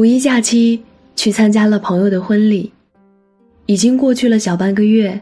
[0.00, 0.82] 五一假期
[1.14, 2.72] 去参加了朋友的婚礼，
[3.66, 5.20] 已经过去了小半个月，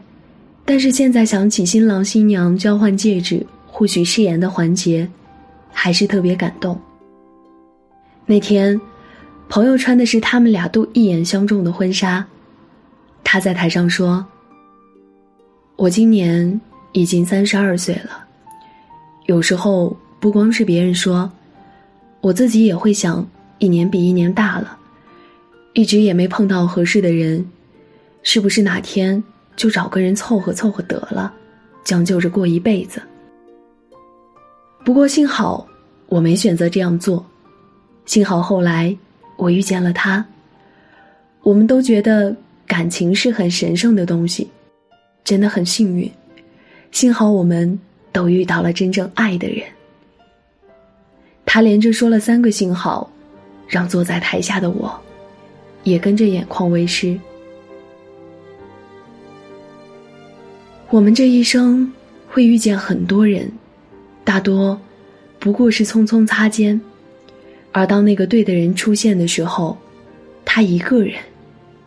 [0.63, 5.09] 但是现在想起新郎新娘交换戒指、互许誓言的环节，
[5.73, 6.79] 还是特别感动。
[8.25, 8.79] 那天，
[9.49, 12.25] 朋友穿的是他们俩都一眼相中的婚纱，
[13.21, 14.25] 他在台上说
[15.75, 16.61] ：“我今年
[16.93, 18.23] 已经三十二岁了，
[19.25, 21.29] 有时候不光是别人说，
[22.21, 23.27] 我自己也会想。”
[23.61, 24.78] 一年比一年大了，
[25.73, 27.45] 一直也没碰到合适的人，
[28.23, 29.23] 是不是哪天
[29.55, 31.33] 就找个人凑合凑合得了，
[31.83, 33.01] 将就着过一辈子？
[34.83, 35.67] 不过幸好
[36.07, 37.25] 我没选择这样做，
[38.05, 38.95] 幸好后来
[39.37, 40.25] 我遇见了他。
[41.43, 42.35] 我们都觉得
[42.67, 44.49] 感情是很神圣的东西，
[45.23, 46.11] 真的很幸运，
[46.91, 47.79] 幸好我们
[48.11, 49.63] 都遇到了真正爱的人。
[51.45, 53.09] 他连着说了三个幸好。
[53.71, 54.99] 让坐在台下的我，
[55.83, 57.19] 也跟着眼眶微湿。
[60.89, 61.91] 我们这一生
[62.27, 63.51] 会遇见很多人，
[64.23, 64.79] 大多
[65.37, 66.79] 不过是匆匆擦肩，
[67.71, 69.77] 而当那个对的人出现的时候，
[70.43, 71.15] 他一个人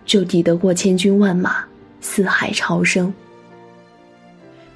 [0.06, 1.64] 就抵得过千军万马、
[2.00, 3.12] 四海潮生。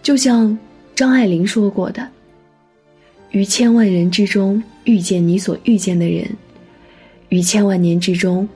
[0.03, 0.57] 就像
[0.95, 2.09] 张爱玲说过的
[3.31, 6.29] ：“于千万人之中遇见你所遇见的人。”
[7.31, 8.49] 于千万年之中，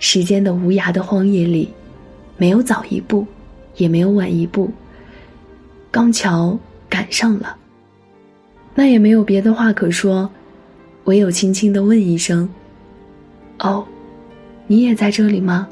[0.00, 1.68] 时间的无涯的荒野里，
[2.36, 3.24] 没有早一步，
[3.76, 4.68] 也没有晚一步。
[5.90, 7.56] 刚巧赶上了，
[8.74, 10.28] 那也没有别的话可说，
[11.04, 12.48] 唯有轻轻的问一声
[13.60, 13.86] ：“哦，
[14.66, 15.68] 你也在这里吗？”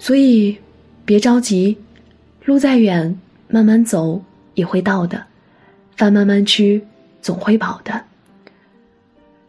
[0.00, 0.56] 所以，
[1.04, 1.76] 别着急，
[2.44, 4.22] 路再远，慢慢走
[4.54, 5.18] 也会到的；
[5.96, 6.80] 饭慢慢吃，
[7.20, 8.04] 总会饱的。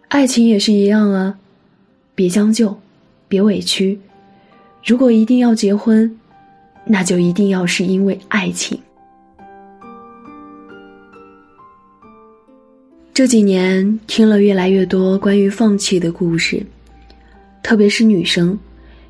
[0.08, 1.38] 爱情也是一样啊，
[2.20, 2.78] 别将就，
[3.30, 3.98] 别委屈。
[4.84, 6.20] 如果一定要结婚，
[6.84, 8.78] 那就一定要是因为爱情。
[13.14, 16.62] 这几年听了越来越多关于放弃的故事，
[17.64, 18.60] 特别是女生，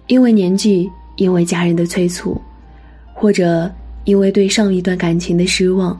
[0.05, 2.39] 因为年纪，因为家人的催促，
[3.15, 3.73] 或者
[4.03, 5.99] 因为对上一段感情的失望，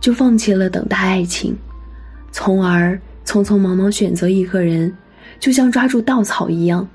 [0.00, 1.54] 就放弃了等待爱情，
[2.32, 2.98] 从而。
[3.26, 4.92] 匆匆忙忙选择一个人，
[5.38, 6.86] 就像抓住稻草一样，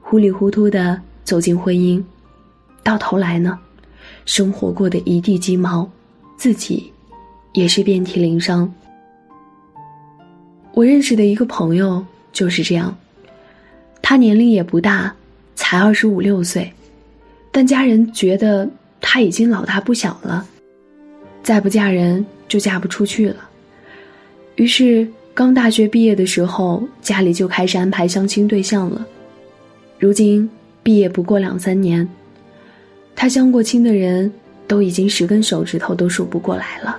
[0.00, 2.02] 糊里糊涂的走进婚姻，
[2.82, 3.58] 到头来呢，
[4.24, 5.88] 生活过得一地鸡毛，
[6.36, 6.92] 自己
[7.52, 8.72] 也是遍体鳞伤。
[10.72, 12.96] 我认识的一个朋友就是这样，
[14.00, 15.14] 他年龄也不大，
[15.54, 16.72] 才二十五六岁，
[17.50, 18.68] 但家人觉得
[19.00, 20.46] 他已经老大不小了，
[21.42, 23.48] 再不嫁人就嫁不出去了，
[24.56, 25.06] 于是。
[25.34, 29.06] 刚大学毕业的时候，家里就开始安排相亲对象了。
[29.98, 30.48] 如今
[30.82, 32.06] 毕业不过两三年，
[33.16, 34.30] 他相过亲的人
[34.66, 36.98] 都已经十根手指头都数不过来了。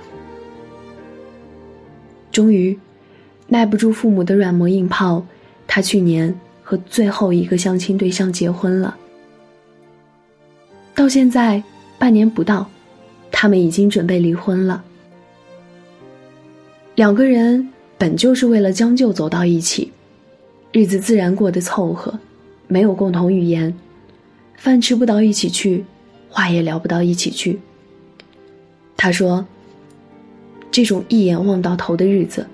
[2.32, 2.76] 终于，
[3.46, 5.24] 耐不住父母的软磨硬泡，
[5.68, 6.34] 他去年
[6.64, 8.96] 和最后一个相亲对象结婚了。
[10.92, 11.62] 到现在
[12.00, 12.68] 半年不到，
[13.30, 14.82] 他们已经准备离婚了。
[16.96, 17.70] 两个人。
[18.04, 19.90] 本就是为了将就走到一起，
[20.72, 22.12] 日子自然过得凑合，
[22.68, 23.74] 没有共同语言，
[24.58, 25.82] 饭吃不到一起去，
[26.28, 27.58] 话也聊不到一起去。
[28.94, 29.46] 他说
[30.70, 32.46] ：“这种一眼望到头的日子，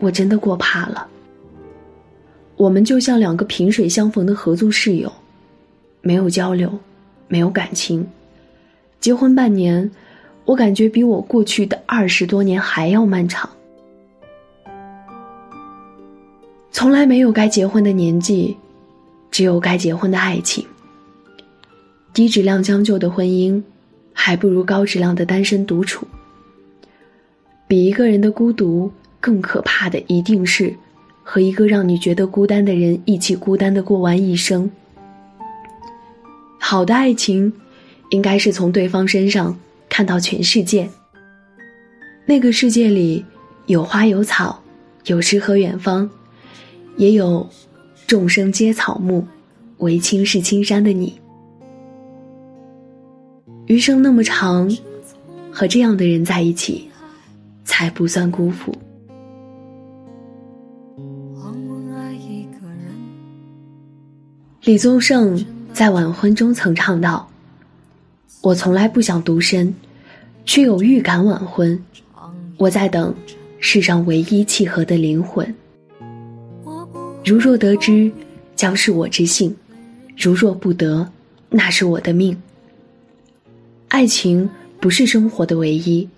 [0.00, 1.08] 我真的过怕了。
[2.56, 5.10] 我们就像两个萍水相逢的合租室友，
[6.02, 6.78] 没有交流，
[7.26, 8.06] 没有感情。
[9.00, 9.90] 结婚半年，
[10.44, 13.48] 我感觉比我过去的二十多年还要漫长。”
[16.72, 18.56] 从来没有该结婚的年纪，
[19.30, 20.64] 只有该结婚的爱情。
[22.12, 23.62] 低质量将就的婚姻，
[24.12, 26.06] 还不如高质量的单身独处。
[27.68, 30.74] 比一个人的孤独更可怕的，一定是
[31.22, 34.70] 和一个让你觉得孤单的人一起孤单的过完一生。
[36.58, 37.52] 好的爱情，
[38.10, 39.58] 应该是从对方身上
[39.88, 40.88] 看到全世界。
[42.26, 43.24] 那个世界里
[43.66, 44.62] 有花有草，
[45.06, 46.08] 有诗和远方。
[46.96, 47.48] 也有
[48.06, 49.26] 众生皆草木，
[49.78, 51.18] 唯青是青山的你。
[53.66, 54.68] 余生那么长，
[55.50, 56.88] 和这样的人在一起，
[57.64, 58.74] 才不算辜负。
[64.62, 67.28] 李宗盛在晚婚中曾唱道
[68.42, 69.74] ：“我从来不想独身，
[70.44, 71.80] 却有预感晚婚。
[72.58, 73.14] 我在等
[73.58, 75.54] 世上唯一契合的灵魂。”
[77.30, 78.10] 如若得之，
[78.56, 79.52] 将是我之幸；
[80.16, 81.08] 如若不得，
[81.48, 82.36] 那是我的命。
[83.86, 84.50] 爱情
[84.80, 86.08] 不是生活的唯一，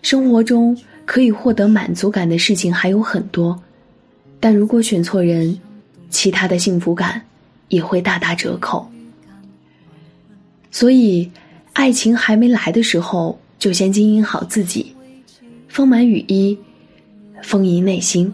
[0.00, 0.74] 生活中
[1.04, 3.62] 可以获得满足感的事情还有很多，
[4.40, 5.60] 但如果选错人，
[6.08, 7.20] 其他的幸福感
[7.68, 8.90] 也会大打折扣。
[10.70, 11.30] 所以，
[11.74, 14.96] 爱情还没来的时候，就先经营好自己，
[15.68, 16.56] 丰满羽衣，
[17.42, 18.32] 丰盈内心，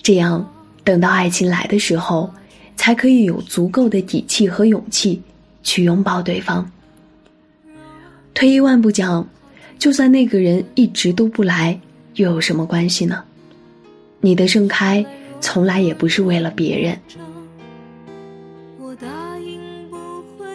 [0.00, 0.48] 这样
[0.88, 2.32] 等到爱情来的时候，
[2.74, 5.20] 才可以有足够的底气和勇气
[5.62, 6.72] 去拥抱对方。
[8.32, 9.28] 退一万步讲，
[9.78, 11.78] 就算那个人一直都不来，
[12.14, 13.22] 又有什么关系呢？
[14.22, 15.04] 你的盛开
[15.42, 16.98] 从来也不是为了别人。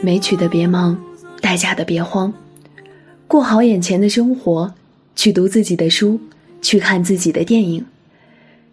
[0.01, 0.99] 没娶的别忙，
[1.41, 2.33] 待嫁的别慌，
[3.27, 4.73] 过好眼前的生活，
[5.15, 6.19] 去读自己的书，
[6.59, 7.85] 去看自己的电影。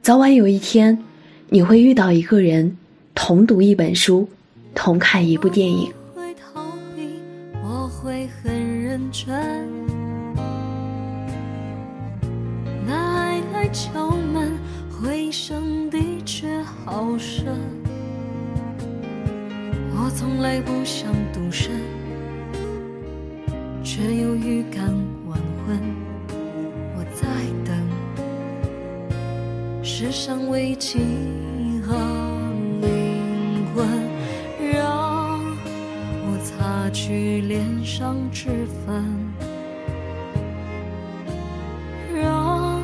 [0.00, 1.04] 早晚有一天，
[1.52, 2.76] 你会遇到一个人，
[3.12, 4.28] 同读一本书，
[4.72, 5.92] 同看一部电影。
[7.60, 9.68] 我会很认真，
[12.86, 14.56] 那爱来敲门，
[14.90, 17.46] 回声的确好深。
[19.92, 21.72] 我从来不想独身，
[29.92, 30.98] 世上唯几
[31.80, 31.92] 个
[32.80, 33.84] 灵魂。
[34.72, 35.40] 让
[36.24, 39.04] 我擦去脸上脂粉，
[42.14, 42.80] 让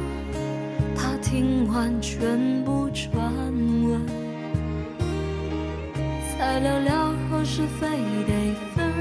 [0.97, 3.33] 他听完全部传
[3.89, 4.05] 闻，
[6.37, 7.87] 再聊聊何时非
[8.27, 8.93] 得分，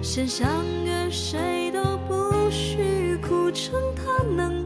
[0.00, 0.48] 先相
[0.84, 4.65] 约谁都不许苦撑，他能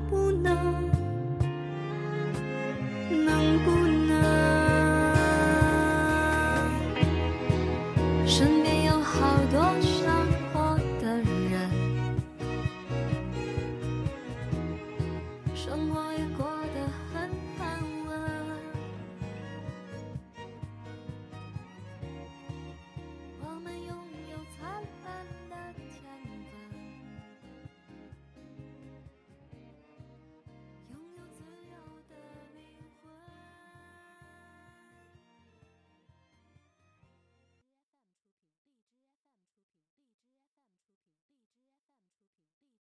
[15.71, 16.10] 什么？